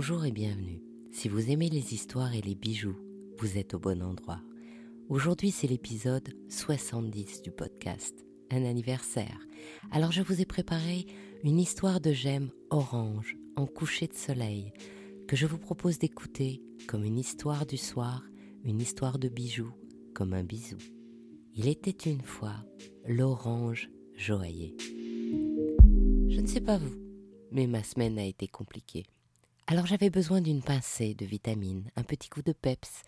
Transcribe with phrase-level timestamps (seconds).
[0.00, 0.80] Bonjour et bienvenue.
[1.10, 2.96] Si vous aimez les histoires et les bijoux,
[3.40, 4.40] vous êtes au bon endroit.
[5.08, 8.14] Aujourd'hui, c'est l'épisode 70 du podcast,
[8.52, 9.40] un anniversaire.
[9.90, 11.04] Alors je vous ai préparé
[11.42, 14.72] une histoire de gemme orange en coucher de soleil
[15.26, 18.22] que je vous propose d'écouter comme une histoire du soir,
[18.62, 19.74] une histoire de bijoux,
[20.14, 20.78] comme un bisou.
[21.56, 22.54] Il était une fois
[23.04, 24.76] l'orange joaillier.
[26.28, 26.94] Je ne sais pas vous,
[27.50, 29.02] mais ma semaine a été compliquée.
[29.70, 33.02] Alors j'avais besoin d'une pincée de vitamines, un petit coup de peps,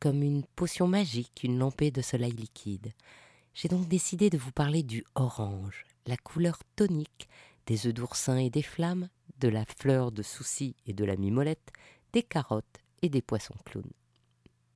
[0.00, 2.94] comme une potion magique, une lampée de soleil liquide.
[3.52, 7.28] J'ai donc décidé de vous parler du orange, la couleur tonique
[7.66, 9.10] des œufs d'oursin et des flammes,
[9.40, 11.70] de la fleur de souci et de la mimolette,
[12.14, 13.92] des carottes et des poissons clowns.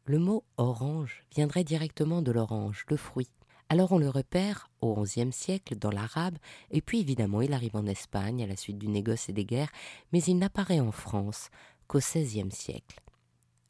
[0.04, 3.30] Le mot orange viendrait directement de l'orange, le fruit.
[3.72, 6.36] Alors on le repère au XIe siècle dans l'arabe,
[6.72, 9.70] et puis évidemment il arrive en Espagne à la suite du négoce et des guerres,
[10.12, 11.50] mais il n'apparaît en France
[11.86, 12.98] qu'au XVIe siècle.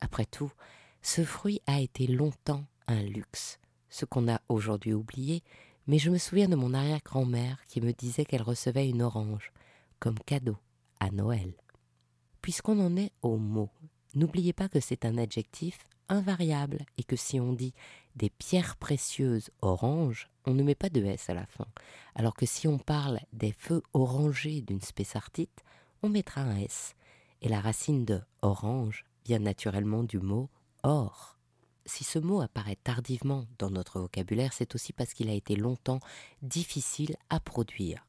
[0.01, 0.51] Après tout,
[1.03, 3.59] ce fruit a été longtemps un luxe,
[3.91, 5.42] ce qu'on a aujourd'hui oublié,
[5.87, 9.53] mais je me souviens de mon arrière-grand-mère qui me disait qu'elle recevait une orange
[9.98, 10.57] comme cadeau
[11.01, 11.53] à Noël.
[12.41, 13.69] Puisqu'on en est au mot,
[14.14, 17.75] n'oubliez pas que c'est un adjectif invariable et que si on dit
[18.16, 21.66] des pierres précieuses oranges, on ne met pas de S à la fin,
[22.14, 25.64] alors que si on parle des feux orangés d'une spessartite,
[26.02, 26.94] on mettra un S.
[27.42, 30.48] Et la racine de orange vient naturellement du mot
[30.83, 31.36] or.
[31.86, 36.00] Si ce mot apparaît tardivement dans notre vocabulaire, c'est aussi parce qu'il a été longtemps
[36.42, 38.06] difficile à produire.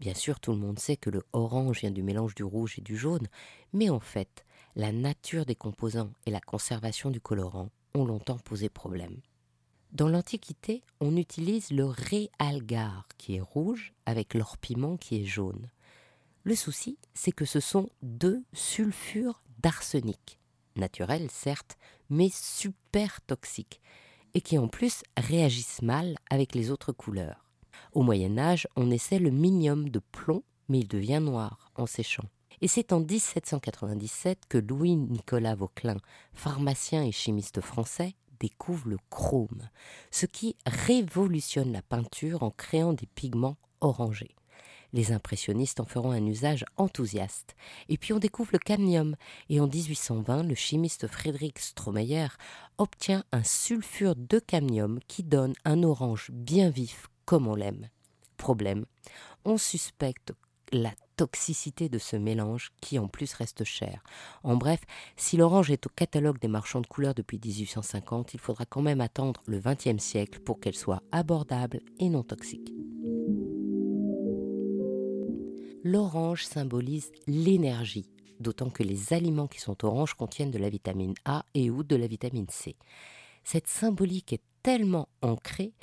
[0.00, 2.82] Bien sûr, tout le monde sait que le orange vient du mélange du rouge et
[2.82, 3.28] du jaune,
[3.72, 4.44] mais en fait,
[4.76, 9.20] la nature des composants et la conservation du colorant ont longtemps posé problème.
[9.94, 15.70] Dans l'Antiquité, on utilise le réalgar qui est rouge avec l'orpiment qui est jaune.
[16.42, 20.40] Le souci, c'est que ce sont deux sulfures d'arsenic,
[20.74, 21.78] naturels certes,
[22.10, 23.80] mais super toxiques,
[24.34, 27.46] et qui en plus réagissent mal avec les autres couleurs.
[27.92, 32.28] Au Moyen Âge, on essaie le minium de plomb, mais il devient noir en séchant.
[32.60, 35.98] Et c'est en 1797 que Louis-Nicolas Vauquelin,
[36.32, 39.70] pharmacien et chimiste français, découvre le chrome,
[40.10, 44.34] ce qui révolutionne la peinture en créant des pigments orangés.
[44.92, 47.56] Les impressionnistes en feront un usage enthousiaste.
[47.88, 49.16] Et puis on découvre le cadmium,
[49.48, 52.28] et en 1820, le chimiste Friedrich Stromeyer
[52.76, 57.88] obtient un sulfure de cadmium qui donne un orange bien vif comme on l'aime.
[58.36, 58.84] Problème,
[59.46, 60.34] on suspecte
[60.70, 64.02] la toxicité de ce mélange qui en plus reste cher.
[64.42, 64.80] En bref,
[65.16, 69.00] si l'orange est au catalogue des marchands de couleurs depuis 1850, il faudra quand même
[69.00, 72.72] attendre le XXe siècle pour qu'elle soit abordable et non toxique.
[75.82, 78.08] L'orange symbolise l'énergie,
[78.40, 81.94] d'autant que les aliments qui sont oranges contiennent de la vitamine A et ou de
[81.94, 82.76] la vitamine C.
[83.44, 85.74] Cette symbolique est tellement ancrée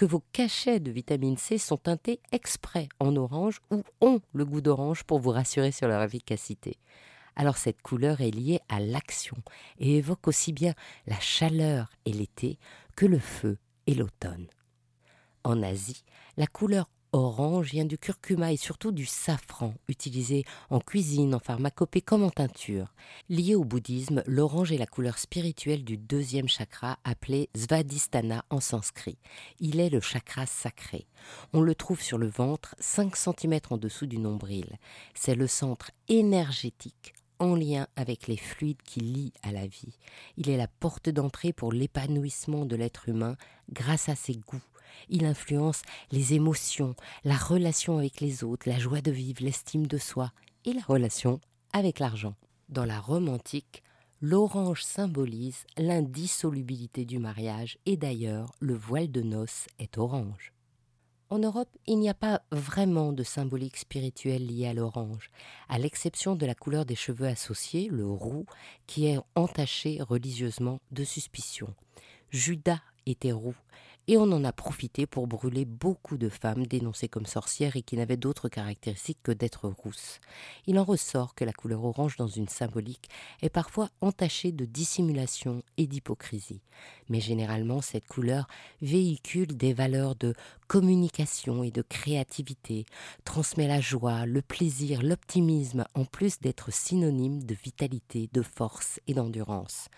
[0.00, 4.62] que vos cachets de vitamine C sont teintés exprès en orange ou ont le goût
[4.62, 6.78] d'orange pour vous rassurer sur leur efficacité.
[7.36, 9.36] Alors cette couleur est liée à l'action
[9.78, 10.72] et évoque aussi bien
[11.06, 12.58] la chaleur et l'été
[12.96, 14.46] que le feu et l'automne.
[15.44, 16.02] En Asie,
[16.38, 22.00] la couleur orange vient du curcuma et surtout du safran, utilisé en cuisine, en pharmacopée
[22.00, 22.94] comme en teinture.
[23.28, 29.18] Lié au bouddhisme, l'orange est la couleur spirituelle du deuxième chakra appelé Svadhisthana en sanskrit.
[29.58, 31.06] Il est le chakra sacré.
[31.52, 34.78] On le trouve sur le ventre, 5 cm en dessous du nombril.
[35.14, 39.98] C'est le centre énergétique en lien avec les fluides qui lient à la vie.
[40.36, 43.36] Il est la porte d'entrée pour l'épanouissement de l'être humain
[43.72, 44.60] grâce à ses goûts,
[45.08, 49.98] il influence les émotions, la relation avec les autres, la joie de vivre, l'estime de
[49.98, 50.32] soi
[50.64, 51.40] et la relation
[51.72, 52.34] avec l'argent.
[52.68, 53.82] Dans la Rome antique,
[54.20, 60.52] l'orange symbolise l'indissolubilité du mariage et d'ailleurs le voile de noces est orange.
[61.30, 65.30] En Europe, il n'y a pas vraiment de symbolique spirituelle liée à l'orange,
[65.68, 68.46] à l'exception de la couleur des cheveux associés, le roux,
[68.88, 71.72] qui est entaché religieusement de suspicion.
[72.30, 73.54] Judas était roux,
[74.08, 77.96] et on en a profité pour brûler beaucoup de femmes dénoncées comme sorcières et qui
[77.96, 80.20] n'avaient d'autres caractéristiques que d'être rousses.
[80.66, 83.08] Il en ressort que la couleur orange dans une symbolique
[83.42, 86.62] est parfois entachée de dissimulation et d'hypocrisie.
[87.08, 88.46] Mais généralement, cette couleur
[88.80, 90.34] véhicule des valeurs de
[90.66, 92.86] communication et de créativité,
[93.24, 99.14] transmet la joie, le plaisir, l'optimisme, en plus d'être synonyme de vitalité, de force et
[99.14, 99.88] d'endurance.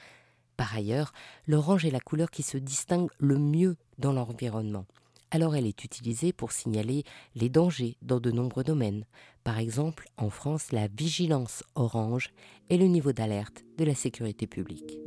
[0.56, 1.12] Par ailleurs,
[1.46, 4.86] l'orange est la couleur qui se distingue le mieux dans l'environnement.
[5.30, 7.04] alors elle est utilisée pour signaler
[7.34, 9.06] les dangers dans de nombreux domaines.
[9.44, 12.28] Par exemple, en France, la vigilance orange
[12.68, 14.98] est le niveau d'alerte de la sécurité publique.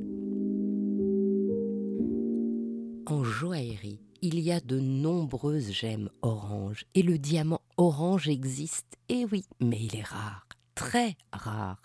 [3.06, 9.26] En joaillerie, il y a de nombreuses gemmes orange et le diamant orange existe, eh
[9.32, 11.80] oui, mais il est rare, très rare.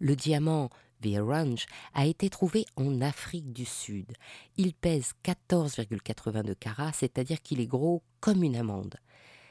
[0.00, 0.70] Le diamant
[1.02, 4.12] The Orange a été trouvé en Afrique du Sud.
[4.56, 8.96] Il pèse 14,82 carats, c'est-à-dire qu'il est gros comme une amande.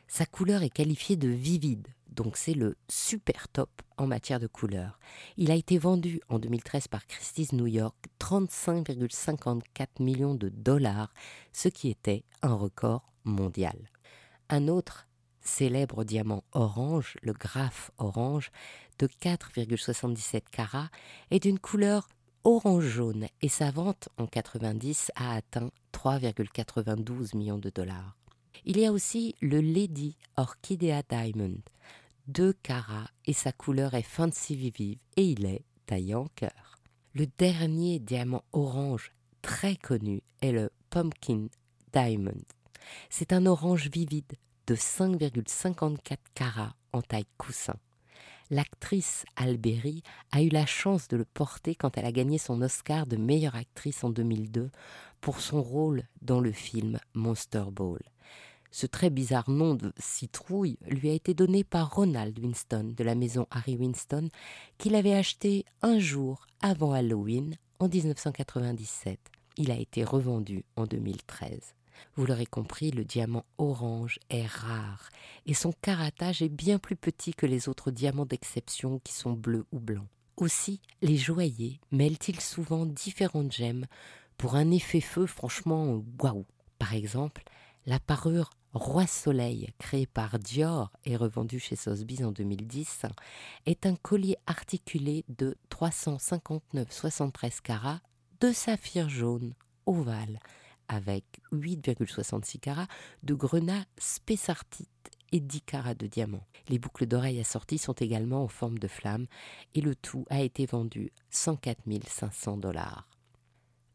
[0.08, 5.00] Sa couleur est qualifiée de vivide, donc c'est le super top en matière de couleur.
[5.38, 11.14] Il a été vendu en 2013 par Christie's New York 35,54 millions de dollars,
[11.54, 13.90] ce qui était un record mondial.
[14.50, 15.08] Un autre
[15.42, 18.52] célèbre diamant orange, le Graph orange,
[19.00, 20.90] de 4,77 carats,
[21.32, 22.08] est d'une couleur
[22.44, 28.16] orange-jaune et sa vente en 90 a atteint 3,92 millions de dollars.
[28.66, 31.58] Il y a aussi le Lady Orchidea Diamond,
[32.28, 36.80] 2 carats et sa couleur est fancy vive et il est taillé en cœur.
[37.14, 41.48] Le dernier diamant orange très connu est le Pumpkin
[41.94, 42.44] Diamond.
[43.10, 44.34] C'est un orange vivide
[44.68, 47.76] de 5,54 carats en taille coussin.
[48.52, 53.08] L'actrice Alberi a eu la chance de le porter quand elle a gagné son Oscar
[53.08, 54.70] de meilleure actrice en 2002
[55.20, 58.02] pour son rôle dans le film Monster Ball.
[58.70, 63.16] Ce très bizarre nom de citrouille lui a été donné par Ronald Winston de la
[63.16, 64.30] maison Harry Winston
[64.78, 69.20] qu'il avait acheté un jour avant Halloween en 1997.
[69.58, 71.74] Il a été revendu en 2013.
[72.16, 75.10] Vous l'aurez compris, le diamant orange est rare
[75.46, 79.66] et son caratage est bien plus petit que les autres diamants d'exception qui sont bleus
[79.72, 80.08] ou blancs.
[80.38, 83.86] Aussi, les joailliers mêlent-ils souvent différentes gemmes
[84.38, 86.46] pour un effet feu franchement waouh.
[86.78, 87.44] Par exemple,
[87.86, 93.04] la parure Roi Soleil, créée par Dior et revendue chez Sotheby's en 2010,
[93.66, 98.02] est un collier articulé de 359,73 carats
[98.42, 99.54] de saphir jaune
[99.86, 100.42] ovale
[100.88, 102.88] avec 8,66 carats
[103.24, 104.90] de grenat spessartite
[105.32, 106.46] et 10 carats de diamant.
[106.70, 109.28] Les boucles d'oreilles assorties sont également en forme de flamme
[109.74, 113.08] et le tout a été vendu 104 500 dollars.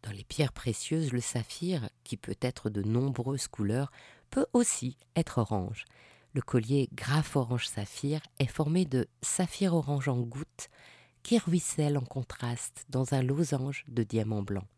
[0.02, 3.90] Dans les pierres précieuses, le saphir, qui peut être de nombreuses couleurs,
[4.30, 5.84] peut aussi être orange.
[6.32, 10.70] Le collier Graph Orange Saphir est formé de saphir orange en gouttes
[11.22, 14.68] qui ruissellent en contraste dans un losange de diamants blancs.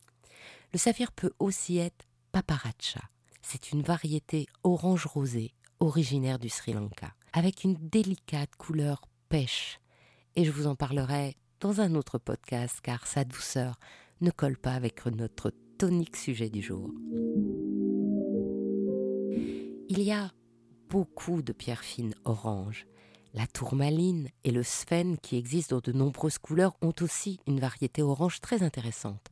[0.72, 3.00] Le saphir peut aussi être paparacha.
[3.42, 9.80] C'est une variété orange rosé originaire du Sri Lanka, avec une délicate couleur pêche.
[10.34, 13.78] Et je vous en parlerai dans un autre podcast car sa douceur
[14.22, 16.90] ne colle pas avec notre tonique sujet du jour.
[19.90, 20.30] Il y a
[20.88, 22.86] beaucoup de pierres fines orange.
[23.34, 28.00] La tourmaline et le sphène qui existent dans de nombreuses couleurs ont aussi une variété
[28.00, 29.30] orange très intéressante.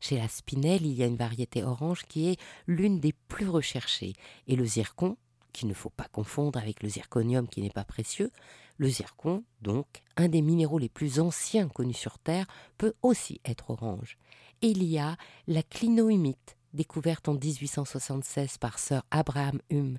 [0.00, 4.14] Chez la spinelle, il y a une variété orange qui est l'une des plus recherchées.
[4.46, 5.16] Et le zircon,
[5.52, 8.30] qu'il ne faut pas confondre avec le zirconium qui n'est pas précieux,
[8.76, 12.46] le zircon, donc, un des minéraux les plus anciens connus sur Terre,
[12.76, 14.18] peut aussi être orange.
[14.62, 19.98] Et il y a la clinohumite, découverte en 1876 par Sir Abraham Hume,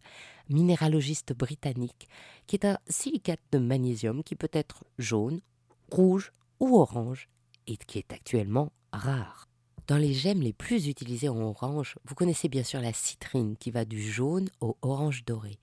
[0.50, 2.10] minéralogiste britannique,
[2.48, 5.42] qui est un silicate de magnésium qui peut être jaune,
[5.90, 7.30] rouge ou orange,
[7.68, 9.48] et qui est actuellement rare.
[9.88, 13.70] Dans les gemmes les plus utilisées en orange, vous connaissez bien sûr la citrine qui
[13.70, 15.60] va du jaune au orange doré.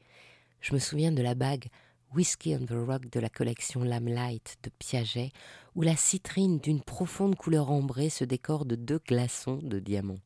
[0.61, 1.67] Je me souviens de la bague
[2.15, 5.33] Whiskey on the Rock de la collection Lamlight de Piaget,
[5.75, 10.21] où la citrine d'une profonde couleur ambrée se décore de deux glaçons de diamants.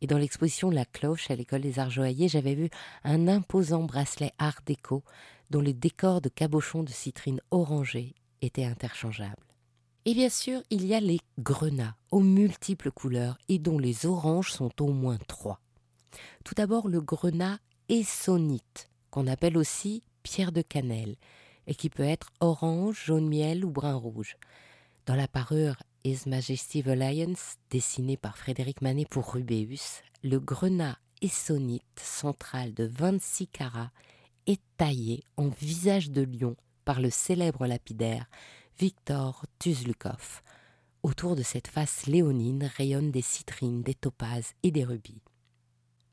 [0.00, 2.70] Et dans l'exposition La Cloche à l'école des Arts Joailliers, j'avais vu
[3.04, 5.04] un imposant bracelet art déco
[5.50, 9.47] dont les décors de cabochons de citrine orangée étaient interchangeables.
[10.08, 14.50] Et bien sûr, il y a les grenats aux multiples couleurs et dont les oranges
[14.50, 15.60] sont au moins trois.
[16.46, 17.58] Tout d'abord le grenat
[17.90, 21.16] essonite, qu'on appelle aussi pierre de cannelle,
[21.66, 24.38] et qui peut être orange, jaune miel ou brun rouge.
[25.04, 31.82] Dans la parure His Majesty's Alliance, dessinée par Frédéric Manet pour Rubéus, le grenat essonite
[32.02, 33.92] central de 26 carats
[34.46, 38.24] est taillé en visage de lion par le célèbre lapidaire
[38.78, 40.40] Victor Tuzlukov.
[41.02, 45.20] Autour de cette face léonine rayonnent des citrines, des topazes et des rubis.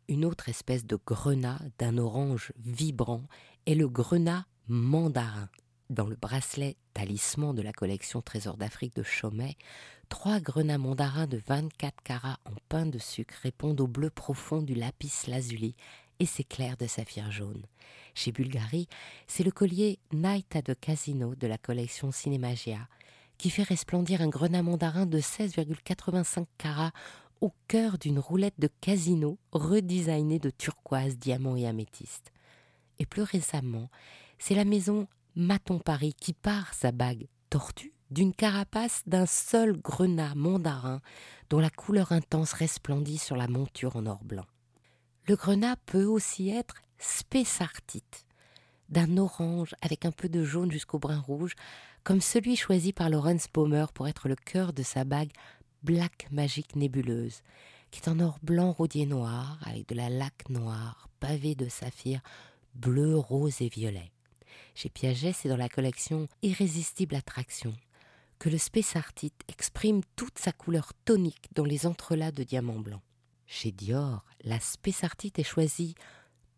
[0.08, 3.22] Une autre espèce de grenat d'un orange vibrant
[3.68, 5.48] est le grenat mandarin.
[5.92, 9.58] Dans le bracelet talisman de la collection Trésor d'Afrique de Chaumet,
[10.10, 14.74] trois grenats mandarins de 24 carats en pain de sucre répondent au bleu profond du
[14.74, 15.76] lapis lazuli
[16.20, 17.66] et ses clairs de saphir jaune.
[18.14, 18.88] Chez Bulgari,
[19.28, 22.88] c'est le collier Night at the Casino de la collection Cinemagia
[23.38, 26.94] qui fait resplendir un grenat mandarin de 16,85 carats
[27.42, 32.32] au cœur d'une roulette de casino redesignée de turquoise, diamants et améthyste.
[33.00, 33.90] Et plus récemment,
[34.40, 40.36] c'est la maison Maton Paris qui part sa bague tortue d'une carapace d'un seul grenat
[40.36, 41.02] mandarin
[41.50, 44.46] dont la couleur intense resplendit sur la monture en or blanc.
[45.28, 48.28] Le grenat peut aussi être spessartite,
[48.90, 51.56] d'un orange avec un peu de jaune jusqu'au brun rouge,
[52.04, 55.32] comme celui choisi par Lawrence Baumer pour être le cœur de sa bague
[55.82, 57.42] Black Magique Nébuleuse,
[57.90, 62.22] qui est en or blanc rodier noir avec de la laque noire pavée de saphirs
[62.76, 64.12] bleu, rose et violet.
[64.76, 67.74] Chez Piaget, c'est dans la collection Irrésistible Attraction
[68.38, 73.02] que le spessartite exprime toute sa couleur tonique dans les entrelacs de diamants blancs.
[73.48, 75.96] Chez Dior, la spessartite est choisie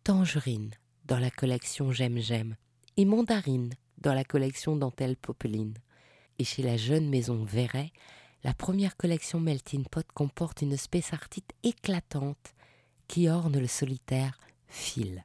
[0.04, 0.70] tangerine
[1.04, 2.56] dans la collection J'aime J'aime
[2.96, 5.74] et mandarine dans la collection Dentelle Popeline.
[6.38, 7.92] Et chez la jeune maison Verret,
[8.44, 12.54] la première collection Melting Pot comporte une spessartite éclatante
[13.06, 15.24] qui orne le solitaire fil.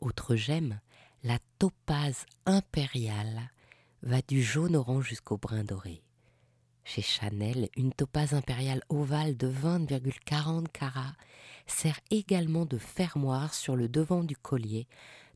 [0.00, 0.80] Autre gemme,
[1.22, 3.50] la topaze impériale
[4.02, 6.02] va du jaune orange jusqu'au brun doré.
[6.84, 11.14] Chez Chanel, une topaze impériale ovale de 20,40 carats
[11.66, 14.88] sert également de fermoir sur le devant du collier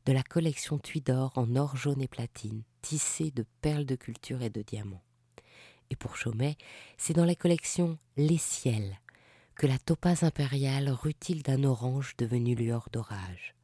[0.05, 4.49] de la collection Tudor en or jaune et platine, tissée de perles de culture et
[4.49, 5.03] de diamants.
[5.89, 6.57] Et pour Chaumet,
[6.97, 8.99] c'est dans la collection Les Ciels
[9.55, 13.55] que la topaze impériale rutile d'un orange devenu lueur d'orage.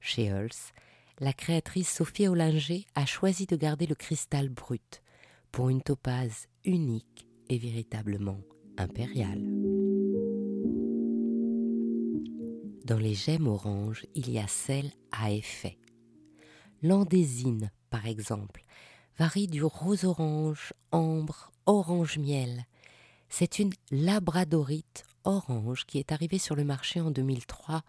[0.00, 0.72] Chez Hulse,
[1.20, 5.02] la créatrice Sophie Ollinger a choisi de garder le cristal brut
[5.52, 8.40] pour une topaze unique et véritablement
[8.78, 9.42] impériale.
[12.84, 15.78] Dans les gemmes oranges, il y a celle à effet.
[16.82, 18.64] L'andésine, par exemple,
[19.18, 22.64] varie du rose-orange, ambre, orange-miel.
[23.28, 27.82] C'est une labradorite orange qui est arrivée sur le marché en 2003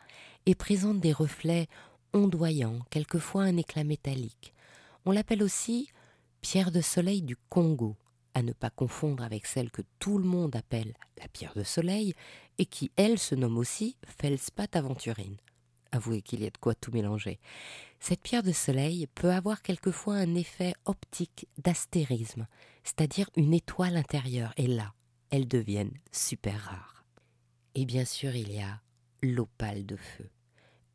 [0.46, 1.68] et présente des reflets
[2.14, 4.54] ondoyant, quelquefois un éclat métallique.
[5.06, 5.90] On l'appelle aussi
[6.42, 7.96] pierre de soleil du Congo,
[8.34, 12.14] à ne pas confondre avec celle que tout le monde appelle la pierre de soleil,
[12.58, 15.38] et qui, elle, se nomme aussi feldspath aventurine.
[15.92, 17.40] Avouez qu'il y a de quoi tout mélanger.
[18.00, 22.48] Cette pierre de soleil peut avoir quelquefois un effet optique d'astérisme,
[22.84, 24.94] c'est-à-dire une étoile intérieure, et là,
[25.30, 27.06] elles deviennent super rares.
[27.76, 28.82] Et bien sûr, il y a
[29.22, 30.30] l'opale de feu,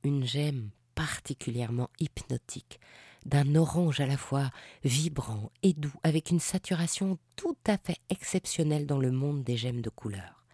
[0.03, 2.81] une gemme particulièrement hypnotique,
[3.27, 4.51] d'un orange à la fois
[4.85, 9.83] vibrant et doux, avec une saturation tout à fait exceptionnelle dans le monde des gemmes
[9.83, 10.45] de couleur.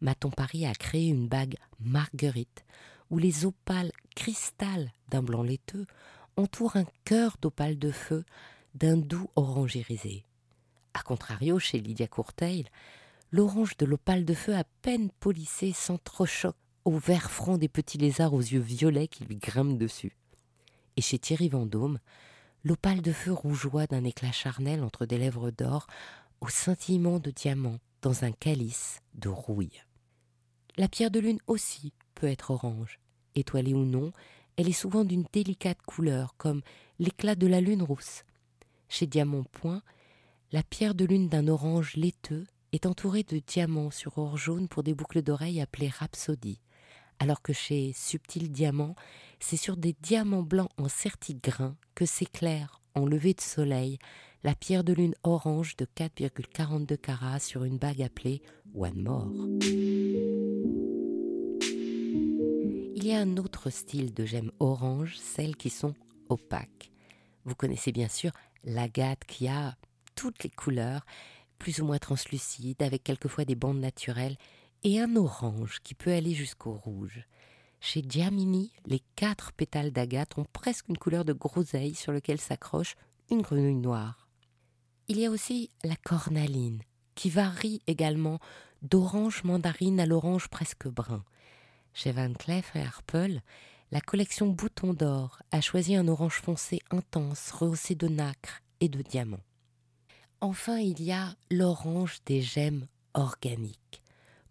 [0.00, 2.64] Maton Paris a créé une bague marguerite,
[3.10, 5.86] où les opales cristal d'un blanc laiteux
[6.36, 8.24] entourent un cœur d'opale de feu
[8.74, 10.24] d'un doux orange irisé.
[10.94, 12.66] A contrario, chez Lydia Courteil,
[13.30, 18.34] l'orange de l'opale de feu à peine polissé s'entrechoque au vert front des petits lézards
[18.34, 20.16] aux yeux violets qui lui grimpent dessus.
[20.96, 21.98] Et chez Thierry Vendôme,
[22.64, 25.86] l'opale de feu rougeoie d'un éclat charnel entre des lèvres d'or
[26.40, 29.82] au scintillement de diamants dans un calice de rouille.
[30.76, 32.98] La pierre de lune aussi peut être orange.
[33.34, 34.12] Étoilée ou non,
[34.56, 36.62] elle est souvent d'une délicate couleur, comme
[36.98, 38.24] l'éclat de la lune rousse.
[38.88, 39.82] Chez Diamant Point,
[40.52, 44.82] la pierre de lune d'un orange laiteux est entourée de diamants sur or jaune pour
[44.82, 46.60] des boucles d'oreilles appelées rhapsodies
[47.20, 48.96] alors que chez Subtil Diamant,
[49.38, 53.98] c'est sur des diamants blancs en certigrain que s'éclaire, en lever de soleil,
[54.42, 58.40] la pierre de lune orange de 4,42 carats sur une bague appelée
[58.74, 59.30] One More.
[62.96, 65.94] Il y a un autre style de gemmes orange, celles qui sont
[66.30, 66.90] opaques.
[67.44, 68.32] Vous connaissez bien sûr
[68.64, 69.76] l'agate qui a
[70.14, 71.04] toutes les couleurs,
[71.58, 74.36] plus ou moins translucides, avec quelquefois des bandes naturelles
[74.82, 77.26] et un orange qui peut aller jusqu'au rouge.
[77.80, 82.96] Chez Giamini, les quatre pétales d'agate ont presque une couleur de groseille sur lequel s'accroche
[83.30, 84.28] une grenouille noire.
[85.08, 86.82] Il y a aussi la cornaline,
[87.14, 88.38] qui varie également
[88.82, 91.24] d'orange mandarine à l'orange presque brun.
[91.92, 93.42] Chez Van Cleef et Arpels,
[93.90, 99.02] la collection Bouton d'or a choisi un orange foncé intense, rehaussé de nacre et de
[99.02, 99.44] diamants.
[100.40, 103.99] Enfin, il y a l'orange des gemmes organiques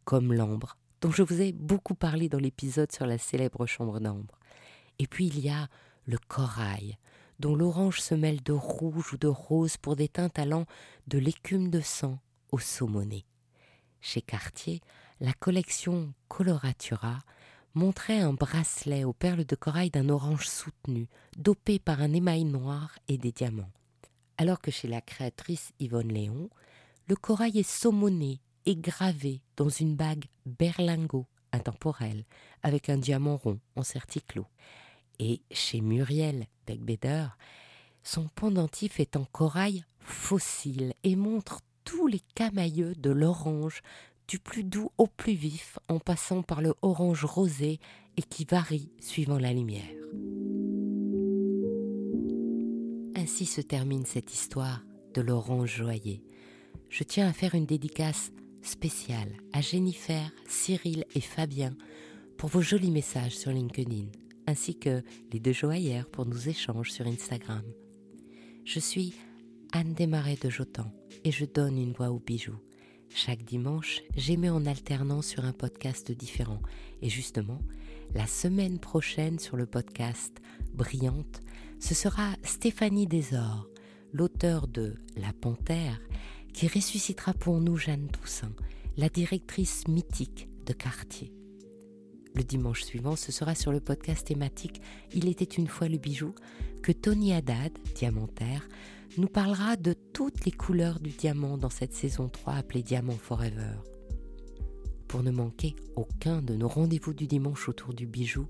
[0.09, 4.39] comme l'ambre, dont je vous ai beaucoup parlé dans l'épisode sur la célèbre chambre d'ambre.
[4.97, 5.67] Et puis il y a
[6.07, 6.97] le corail,
[7.37, 10.65] dont l'orange se mêle de rouge ou de rose pour des teintes allant
[11.05, 12.17] de l'écume de sang
[12.51, 13.23] au saumoné.
[14.01, 14.81] Chez Cartier,
[15.19, 17.19] la collection Coloratura
[17.75, 22.97] montrait un bracelet aux perles de corail d'un orange soutenu, dopé par un émail noir
[23.09, 23.71] et des diamants.
[24.39, 26.49] Alors que chez la créatrice Yvonne Léon,
[27.07, 28.41] le corail est saumonné
[28.75, 32.25] gravé dans une bague berlingot intemporelle
[32.63, 34.45] avec un diamant rond en certiclo.
[35.19, 37.27] Et chez Muriel Beckbeder,
[38.03, 43.81] son pendentif est en corail fossile et montre tous les camailleux de l'orange
[44.27, 47.79] du plus doux au plus vif en passant par le orange rosé
[48.15, 49.83] et qui varie suivant la lumière.
[53.15, 54.83] Ainsi se termine cette histoire
[55.13, 56.21] de l'orange joyeux.
[56.89, 61.75] Je tiens à faire une dédicace spéciale à Jennifer, Cyril et Fabien
[62.37, 64.07] pour vos jolis messages sur LinkedIn,
[64.47, 67.63] ainsi que les deux joaillères pour nos échanges sur Instagram.
[68.65, 69.13] Je suis
[69.71, 70.91] Anne Desmarais de Jotan
[71.23, 72.59] et je donne une voix aux bijoux.
[73.09, 76.61] Chaque dimanche, j'émets en alternance sur un podcast différent.
[77.01, 77.59] Et justement,
[78.13, 80.39] la semaine prochaine sur le podcast
[80.73, 81.41] Brillante,
[81.79, 83.67] ce sera Stéphanie Desor,
[84.13, 85.99] l'auteur de La Panthère,
[86.59, 88.51] qui ressuscitera pour nous Jeanne Toussaint,
[88.97, 91.31] la directrice mythique de Cartier.
[92.35, 94.81] Le dimanche suivant, ce sera sur le podcast thématique
[95.13, 96.35] Il était une fois le bijou
[96.83, 98.67] que Tony Haddad, diamantaire,
[99.17, 103.77] nous parlera de toutes les couleurs du diamant dans cette saison 3 appelée Diamant Forever.
[105.07, 108.47] Pour ne manquer aucun de nos rendez-vous du dimanche autour du bijou,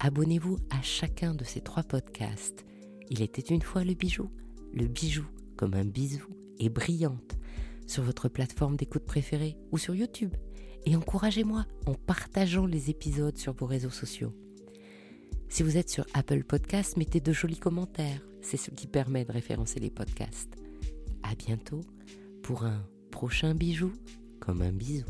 [0.00, 2.66] abonnez-vous à chacun de ces trois podcasts.
[3.08, 4.30] Il était une fois le bijou,
[4.74, 5.24] le bijou
[5.56, 7.35] comme un bisou et brillante
[7.86, 10.34] sur votre plateforme d'écoute préférée ou sur YouTube.
[10.84, 14.32] Et encouragez-moi en partageant les épisodes sur vos réseaux sociaux.
[15.48, 19.32] Si vous êtes sur Apple Podcasts, mettez de jolis commentaires c'est ce qui permet de
[19.32, 20.54] référencer les podcasts.
[21.22, 21.80] À bientôt
[22.42, 23.92] pour un prochain bijou
[24.38, 25.04] comme un bisou.